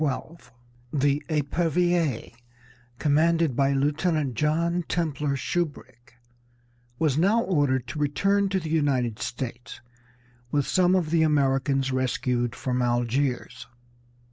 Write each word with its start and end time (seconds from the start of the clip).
The 0.91 1.23
Epervier, 1.29 2.31
commanded 2.97 3.55
by 3.55 3.71
Lieutenant 3.73 4.33
John 4.33 4.81
Templer 4.89 5.37
Shubrick, 5.37 6.15
was 6.97 7.19
now 7.19 7.41
ordered 7.43 7.85
to 7.89 7.99
return 7.99 8.49
to 8.49 8.59
the 8.59 8.71
United 8.71 9.19
States, 9.19 9.79
with 10.49 10.65
some 10.65 10.95
of 10.95 11.11
the 11.11 11.21
Americans 11.21 11.91
rescued 11.91 12.55
from 12.55 12.81
Algiers. 12.81 13.67